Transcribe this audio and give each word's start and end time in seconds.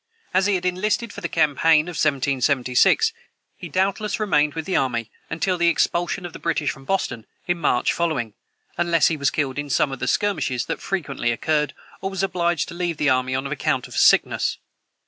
As 0.33 0.47
he 0.47 0.55
had 0.55 0.65
enlisted 0.65 1.13
for 1.13 1.21
the 1.21 1.29
campaign 1.29 1.81
of 1.85 1.93
1776, 1.93 3.13
he 3.55 3.69
doubtless 3.69 4.19
remained 4.19 4.55
with 4.55 4.65
the 4.65 4.75
army 4.75 5.11
until 5.29 5.53
after 5.53 5.59
the 5.59 5.67
expulsion 5.67 6.25
of 6.25 6.33
the 6.33 6.39
British 6.39 6.71
from 6.71 6.85
Boston, 6.85 7.27
in 7.45 7.59
March 7.59 7.93
following, 7.93 8.33
unless 8.79 9.09
he 9.09 9.15
was 9.17 9.29
killed 9.29 9.59
in 9.59 9.69
some 9.69 9.91
of 9.91 9.99
the 9.99 10.07
skirmishes 10.07 10.65
that 10.65 10.81
frequently 10.81 11.31
occurred, 11.31 11.75
or 12.01 12.09
was 12.09 12.23
obliged 12.23 12.67
to 12.69 12.73
leave 12.73 12.97
the 12.97 13.09
army 13.09 13.35
on 13.35 13.45
account 13.45 13.87
of 13.87 13.95
sickness. 13.95 14.57